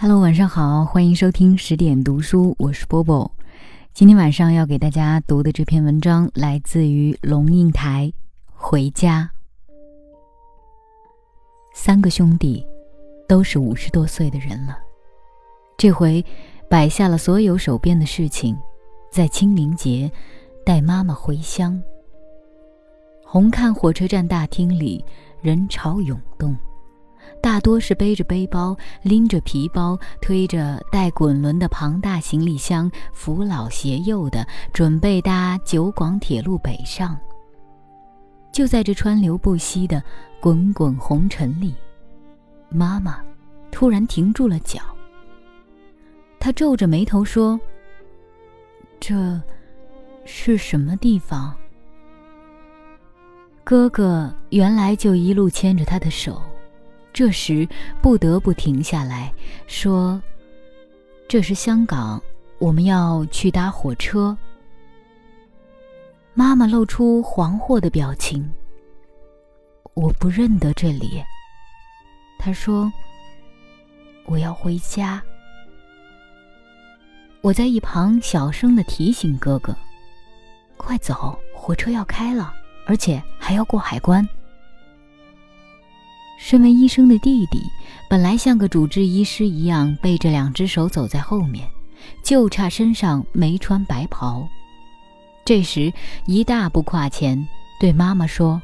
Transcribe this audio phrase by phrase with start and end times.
[0.00, 3.28] Hello，晚上好，欢迎收听十点读书，我是波波。
[3.92, 8.06] 今天晚上要给大家读的这篇文章来自于龙应台，
[8.54, 9.28] 《回家》。
[11.74, 12.64] 三个兄弟
[13.26, 14.78] 都是五十多岁的人了，
[15.76, 16.24] 这回
[16.70, 18.56] 摆下了所有手边的事情，
[19.10, 20.08] 在清明节
[20.64, 21.82] 带妈妈回乡。
[23.24, 25.04] 红磡火车站大厅里
[25.42, 26.56] 人潮涌动。
[27.40, 37.16] 大多是背着背包、拎着皮包、推着带滚轮的庞大行李箱，扶老携幼的，准备搭九广铁路北上。
[38.52, 40.02] 就在这川流不息的
[40.40, 41.74] 滚滚红尘里，
[42.68, 43.20] 妈妈
[43.70, 44.80] 突然停住了脚。
[46.40, 47.60] 她皱着眉头说
[48.98, 49.40] ：“这
[50.24, 51.54] 是什么地方？”
[53.62, 56.40] 哥哥原来就一路牵着她的手。
[57.18, 57.68] 这时
[58.00, 59.34] 不得不停下来
[59.66, 60.22] 说
[61.26, 62.22] ：“这是香港，
[62.60, 64.38] 我们要去搭火车。”
[66.32, 68.48] 妈妈露出惶惑的表情。
[69.94, 71.20] 我不认得这里。
[72.38, 72.88] 她说
[74.26, 75.20] ：“我要回家。”
[77.42, 79.76] 我在一旁小声的提醒哥哥
[80.78, 82.54] ：“快走，火车要开了，
[82.86, 84.24] 而且还要过海关。”
[86.38, 87.60] 身为医生的弟弟，
[88.08, 91.68] 本来像个主治医师一样，背着两只手走在后面，
[92.22, 94.48] 就差身上没穿白袍。
[95.44, 95.92] 这时，
[96.26, 97.46] 一大步跨前，
[97.80, 98.62] 对妈妈说：“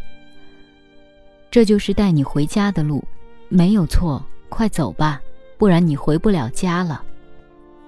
[1.50, 3.02] 这就是带你回家的路，
[3.48, 5.20] 没有错，快走吧，
[5.58, 7.02] 不然你回不了家了。”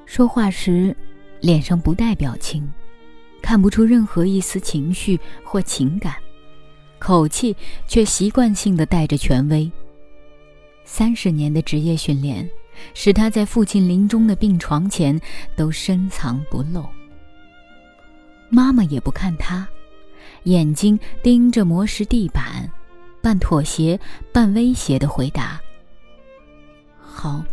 [0.05, 0.95] 说话时，
[1.41, 2.69] 脸上不带表情，
[3.41, 6.17] 看不出任何一丝情绪或情感。
[6.99, 7.55] 口气
[7.87, 9.71] 却习惯性的带着权威。
[10.85, 12.49] 三十年的职业训练，
[12.95, 15.21] 使他在父亲临终的病床前
[15.57, 16.85] 都深藏不露。
[18.49, 19.67] 妈妈也不看他，
[20.45, 22.71] 眼睛盯着磨石地板，
[23.21, 23.99] 半妥协
[24.33, 25.61] 半威胁的回答
[26.99, 27.45] ：“好，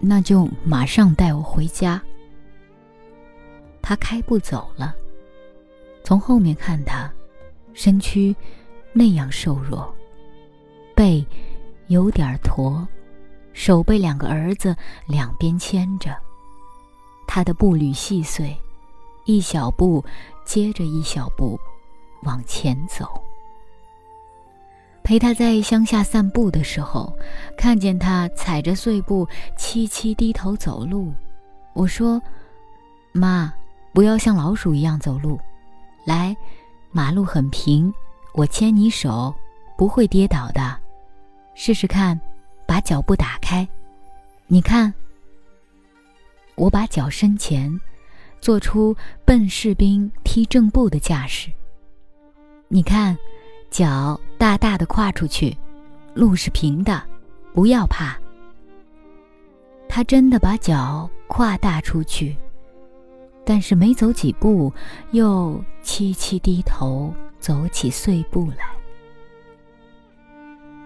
[0.00, 2.02] 那就马上带我回家。”
[3.82, 4.94] 他开步走了，
[6.02, 7.12] 从后面看他，
[7.74, 8.34] 身躯。
[8.96, 9.92] 那样瘦弱，
[10.94, 11.26] 背
[11.88, 12.86] 有点驼，
[13.52, 14.74] 手被两个儿子
[15.06, 16.16] 两边牵着。
[17.26, 18.56] 他的步履细碎，
[19.24, 20.04] 一小步
[20.44, 21.58] 接着一小步
[22.22, 23.20] 往前走。
[25.02, 27.12] 陪他在乡下散步的时候，
[27.58, 29.26] 看见他踩着碎步
[29.58, 31.12] 凄凄低头走路，
[31.72, 32.22] 我说
[33.10, 33.52] ：“妈，
[33.92, 35.36] 不要像老鼠一样走路，
[36.04, 36.34] 来，
[36.92, 37.92] 马路很平。”
[38.34, 39.32] 我牵你手，
[39.78, 40.76] 不会跌倒的。
[41.54, 42.20] 试试看，
[42.66, 43.66] 把脚步打开。
[44.48, 44.92] 你看，
[46.56, 47.80] 我把脚伸前，
[48.40, 51.48] 做出笨士兵踢正步的架势。
[52.66, 53.16] 你看，
[53.70, 55.56] 脚大大的跨出去，
[56.12, 57.00] 路是平的，
[57.52, 58.18] 不要怕。
[59.88, 62.36] 他真的把脚跨大出去，
[63.44, 64.72] 但是没走几步，
[65.12, 67.14] 又凄凄低头。
[67.44, 68.64] 走起碎步来，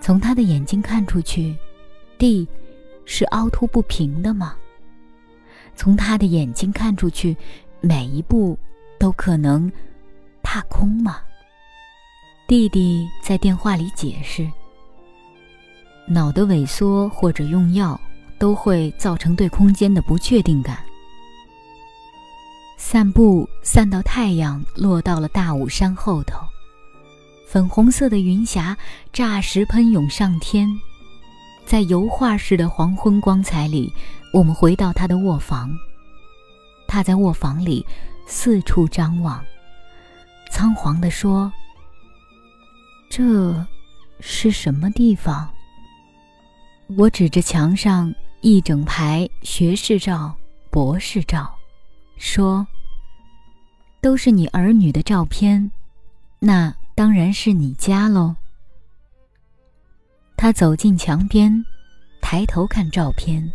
[0.00, 1.56] 从他的眼睛看出去，
[2.18, 2.48] 地
[3.04, 4.56] 是凹凸不平的吗？
[5.76, 7.36] 从他的眼睛看出去，
[7.80, 8.58] 每一步
[8.98, 9.70] 都可能
[10.42, 11.20] 踏空吗？
[12.48, 14.44] 弟弟在电话里解释：
[16.08, 18.00] 脑的萎缩或者用药
[18.36, 20.87] 都会造成对空间的不确定感。
[22.80, 26.38] 散步散到太阳落到了大武山后头，
[27.46, 28.78] 粉红色的云霞
[29.12, 30.70] 霎时喷涌上天，
[31.66, 33.92] 在油画式的黄昏光彩里，
[34.32, 35.76] 我们回到他的卧房。
[36.86, 37.84] 他在卧房里
[38.26, 39.44] 四处张望，
[40.50, 41.52] 仓皇地说
[43.10, 43.66] ：“这
[44.20, 45.50] 是什么地方？”
[46.96, 50.32] 我指着墙上一整排学士照、
[50.70, 51.57] 博士照。
[52.18, 52.66] 说
[54.02, 55.70] ：“都是你儿女的照片，
[56.40, 58.34] 那当然是你家喽。”
[60.36, 61.64] 他走进墙边，
[62.20, 63.50] 抬头看照片，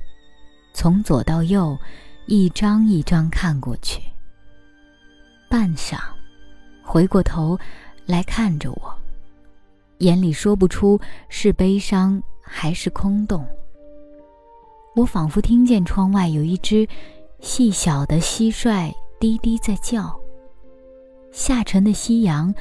[0.74, 1.77] 从左到右，
[2.25, 4.01] 一张一张看过去。
[5.50, 5.98] 半晌，
[6.81, 7.60] 回过头
[8.06, 8.94] 来看着我，
[10.00, 11.00] 眼里说不出
[11.30, 13.45] 是悲伤还是空洞。
[14.95, 16.88] 我仿佛听见窗外有一只。
[17.44, 20.18] 细小的蟋蟀低低在叫。
[21.34, 22.56] 下沉的夕阳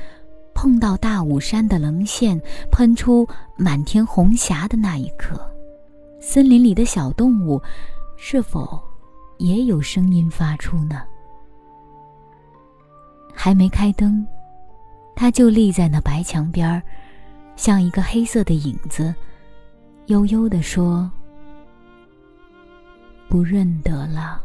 [0.55, 2.39] 碰到大武山的棱线，
[2.73, 3.27] 喷出
[3.57, 5.41] 满天红霞的那一刻，
[6.21, 7.63] 森林里的小动物
[8.17, 8.83] 是否
[9.39, 11.01] 也有声音发出呢？
[13.33, 14.27] 还没开灯，
[15.15, 16.83] 他就立在那白墙边儿，
[17.55, 19.15] 像一个黑色的影子，
[20.07, 21.09] 悠悠地说
[23.31, 24.43] ：“不认得了。”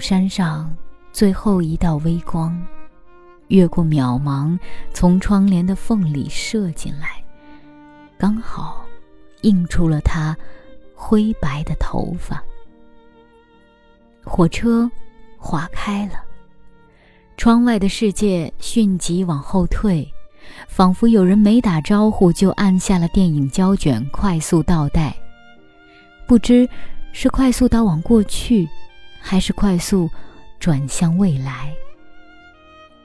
[0.00, 0.74] 山上
[1.12, 2.60] 最后一道微光，
[3.48, 4.58] 越过渺茫，
[4.94, 7.22] 从窗帘的缝里射进来，
[8.16, 8.86] 刚好
[9.42, 10.36] 映出了他
[10.94, 12.42] 灰白的头发。
[14.24, 14.90] 火车
[15.36, 16.14] 划开了，
[17.36, 20.10] 窗外的世界迅疾往后退，
[20.68, 25.14] 仿佛有人没打招呼就按下了电影胶卷，快速倒带。
[26.26, 26.68] 不知
[27.12, 28.68] 是快速倒往过去。
[29.20, 30.10] 还是快速
[30.58, 31.72] 转向未来。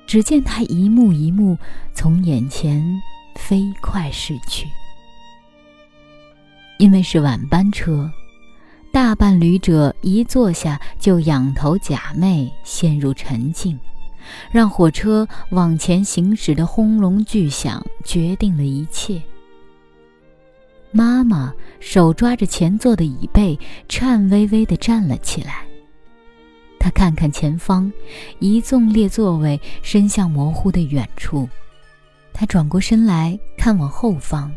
[0.07, 1.57] 只见他一幕一幕
[1.94, 3.01] 从眼前
[3.35, 4.67] 飞快逝去。
[6.77, 8.12] 因为是晚班车，
[8.91, 13.79] 大半旅者一坐下就仰头假寐，陷入沉静，
[14.51, 19.21] 让火车往前行驶的轰隆巨响决定了一切。
[20.91, 23.57] 妈妈手抓着前座的椅背，
[23.89, 25.64] 颤巍巍地站了起来。
[26.86, 27.92] 他看看前方，
[28.38, 31.50] 一纵列座位伸向模糊的远处。
[32.32, 34.52] 他转过身来看往后方，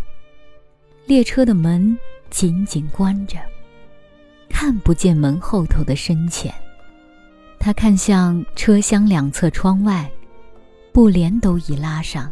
[1.06, 1.98] 列车的门
[2.28, 3.38] 紧紧关着，
[4.46, 6.52] 看不见门后头的深浅。
[7.58, 10.06] 他看向车厢两侧窗外，
[10.92, 12.30] 布帘都已拉上，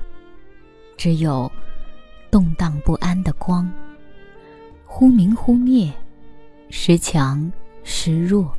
[0.98, 1.50] 只有
[2.30, 3.66] 动荡不安的光，
[4.84, 5.90] 忽明忽灭，
[6.68, 7.50] 时强
[7.82, 8.54] 时弱。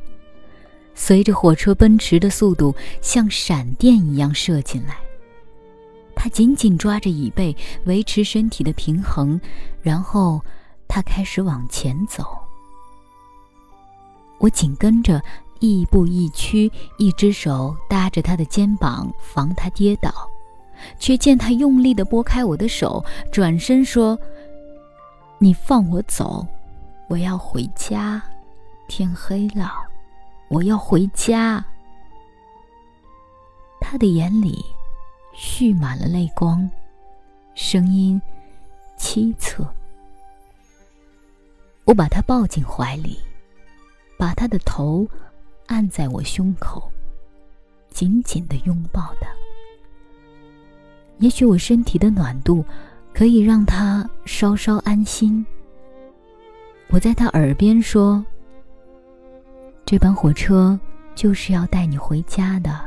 [1.00, 4.96] 随着火车奔驰的速度，像闪电一样射进来。
[6.16, 9.40] 他紧紧抓着椅背，维持身体的平衡，
[9.80, 10.42] 然后
[10.88, 12.26] 他开始往前走。
[14.38, 15.22] 我紧跟着，
[15.60, 20.12] 亦步亦趋，一只手搭着他的肩膀，防他跌倒，
[20.98, 24.18] 却见他用力地拨开我的手，转身说
[25.38, 26.44] ：“你放我走，
[27.08, 28.20] 我要回家，
[28.88, 29.72] 天黑了。”
[30.48, 31.64] 我要回家。
[33.80, 34.64] 他的眼里
[35.34, 36.68] 蓄满了泪光，
[37.54, 38.20] 声音
[38.98, 39.66] 凄恻。
[41.84, 43.18] 我把他抱进怀里，
[44.18, 45.06] 把他的头
[45.66, 46.90] 按在我胸口，
[47.90, 49.28] 紧紧的拥抱他。
[51.18, 52.64] 也许我身体的暖度
[53.12, 55.44] 可以让他稍稍安心。
[56.88, 58.24] 我在他耳边说。
[59.90, 60.78] 这班火车
[61.14, 62.78] 就是要带你回家的，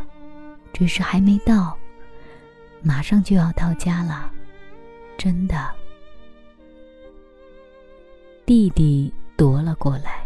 [0.71, 1.75] 只是还没到，
[2.83, 4.31] 马上就要到家了，
[5.17, 5.67] 真的。
[8.45, 10.23] 弟弟夺了过来，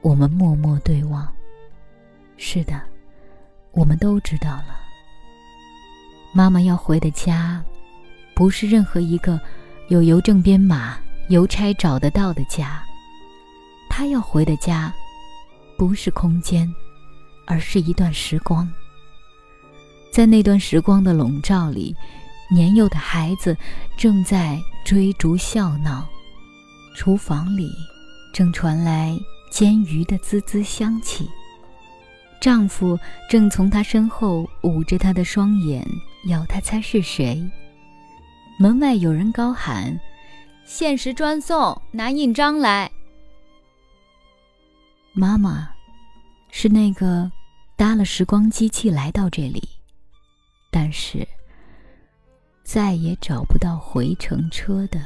[0.00, 1.26] 我们默默对望。
[2.36, 2.80] 是的，
[3.72, 4.78] 我们都知道了。
[6.32, 7.60] 妈妈要回的家，
[8.32, 9.40] 不是任何一个
[9.88, 10.96] 有邮政编码、
[11.30, 12.80] 邮差找得到的家，
[13.90, 14.94] 她要回的家。
[15.78, 16.74] 不是空间，
[17.46, 18.68] 而是一段时光。
[20.10, 21.94] 在那段时光的笼罩里，
[22.50, 23.56] 年幼的孩子
[23.96, 26.06] 正在追逐笑闹，
[26.96, 27.70] 厨房里
[28.34, 29.16] 正传来
[29.50, 31.28] 煎鱼的滋滋香气。
[32.40, 32.98] 丈夫
[33.30, 35.86] 正从她身后捂着她的双眼，
[36.26, 37.40] 要她猜是谁。
[38.58, 39.96] 门外有人高喊
[40.66, 42.90] ：“限时专送，拿印章来。”
[45.14, 45.68] 妈妈，
[46.50, 47.30] 是那个
[47.76, 49.68] 搭了时光机器来到这里，
[50.70, 51.26] 但是
[52.64, 55.00] 再也找不到回程车的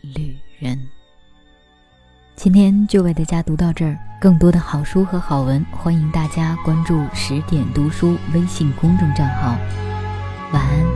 [0.00, 0.78] 旅人。
[2.34, 9.56] 今天就为大家读到这儿，更多的好书和好文，欢迎大家关注十点读书微信公众账号。
[10.52, 10.91] 晚安。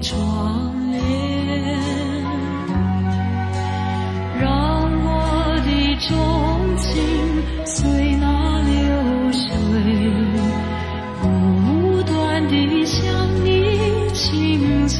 [0.00, 1.00] 窗帘，
[4.40, 4.48] 让
[5.04, 5.70] 我的
[6.08, 6.08] 衷
[6.76, 6.86] 情
[7.66, 9.42] 随那流水
[11.20, 13.04] 不断的向
[13.44, 13.48] 你
[14.14, 14.96] 倾诉。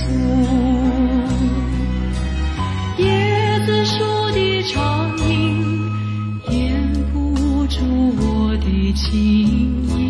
[2.99, 5.91] 椰子树的长影
[6.51, 7.77] 掩不住
[8.19, 9.17] 我的情
[9.97, 10.08] 意。